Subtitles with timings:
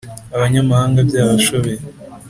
[0.35, 1.79] Abanyamahanga byabashobeye